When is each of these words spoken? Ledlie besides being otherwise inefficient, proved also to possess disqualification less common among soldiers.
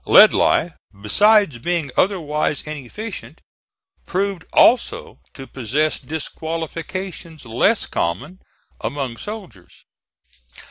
Ledlie 0.03 0.71
besides 0.99 1.59
being 1.59 1.91
otherwise 1.95 2.63
inefficient, 2.63 3.39
proved 4.07 4.43
also 4.51 5.19
to 5.35 5.45
possess 5.45 5.99
disqualification 5.99 7.37
less 7.45 7.85
common 7.85 8.41
among 8.83 9.15
soldiers. 9.17 9.85